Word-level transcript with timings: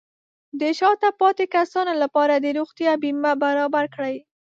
د 0.59 0.61
شاته 0.79 1.09
پاتې 1.19 1.45
کسانو 1.55 1.93
لپاره 2.03 2.33
د 2.37 2.45
روغتیا 2.57 2.91
بیمه 3.03 3.33
برابر 3.43 3.85
کړئ. 3.95 4.15